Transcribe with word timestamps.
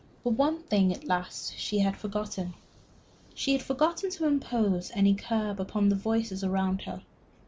But 0.23 0.31
one 0.31 0.63
thing 0.63 0.91
at 0.91 1.03
last 1.05 1.55
she 1.59 1.77
had 1.77 1.95
forgotten. 1.95 2.55
She 3.35 3.53
had 3.53 3.61
forgotten 3.61 4.09
to 4.09 4.25
impose 4.25 4.89
any 4.95 5.13
curb 5.13 5.59
upon 5.59 5.89
the 5.89 5.95
voices 5.95 6.43
round 6.43 6.81
her. 6.85 7.03